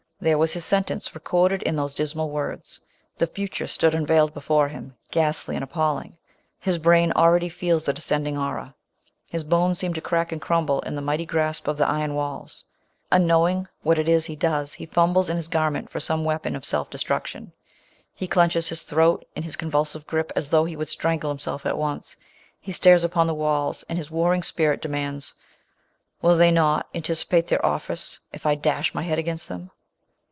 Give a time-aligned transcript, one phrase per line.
[0.23, 2.79] There was his sentence, recorded in those dismal words.
[3.17, 6.15] The future stood unveiled before him, ghastly and ap palling.
[6.59, 8.75] His brain already feels the descending horror,—
[9.31, 12.65] his bones seem to crack and crumble in the mighty grasp of the iron walls!
[13.11, 16.55] Unknow ing what it is he does, he fumbles in his garment for some weapon
[16.55, 17.51] of self destruction.
[18.13, 21.79] He clenches his throat in his convulsive gripe, as though he would strangle himself at
[21.79, 22.15] once.
[22.59, 25.33] He stares upon the walls, and his war ring spirit demands,"
[26.21, 29.71] Will they not anticipate their office if I dash my head against them